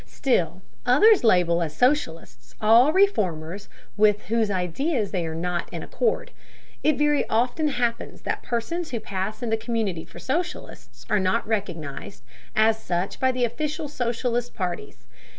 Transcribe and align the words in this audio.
Still 0.07 0.63
others 0.83 1.23
label 1.23 1.61
as 1.61 1.77
socialists 1.77 2.55
all 2.59 2.91
reformers 2.91 3.69
with 3.95 4.19
whose 4.29 4.49
ideas 4.49 5.11
they 5.11 5.27
are 5.27 5.35
not 5.35 5.71
in 5.71 5.83
accord. 5.83 6.31
It 6.81 6.97
very 6.97 7.29
often 7.29 7.67
happens 7.67 8.21
that 8.23 8.41
persons 8.41 8.89
who 8.89 8.99
pass 8.99 9.43
in 9.43 9.51
the 9.51 9.57
community 9.57 10.03
for 10.03 10.17
socialists 10.17 11.05
are 11.07 11.19
not 11.19 11.47
recognized 11.47 12.23
as 12.55 12.81
such 12.81 13.19
by 13.19 13.31
the 13.31 13.45
official 13.45 13.87
socialist 13.87 14.55
parties. 14.55 15.05